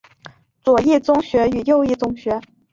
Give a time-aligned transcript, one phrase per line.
[0.63, 2.41] 左翼宗学与右翼宗学。